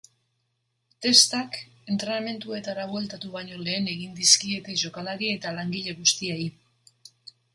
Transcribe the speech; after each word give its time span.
Testak 1.05 1.57
entrenamenduetara 1.95 2.85
bueltatu 2.93 3.29
baino 3.37 3.59
lehen 3.67 3.89
egin 3.95 4.17
dizkiete 4.21 4.77
jokalari 4.85 5.31
eta 5.37 5.51
langile 5.59 5.93
guztiei. 6.01 6.49